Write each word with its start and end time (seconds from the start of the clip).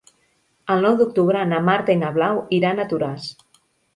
El 0.75 0.79
nou 0.85 0.95
d'octubre 1.01 1.43
na 1.51 1.59
Marta 1.67 1.95
i 1.97 2.01
na 2.05 2.11
Blau 2.17 2.41
iran 2.61 2.81
a 2.81 2.87
Toràs. 2.95 3.29